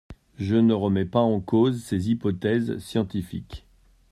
[0.39, 3.67] Je ne remets pas en cause ses hypothèses scientifiques.